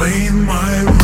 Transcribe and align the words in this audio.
I'm 0.00 0.08
playing 0.08 0.46
my 0.46 0.99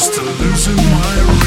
Just 0.00 0.16
a 0.16 0.22
losing 0.22 0.76
my 0.76 1.39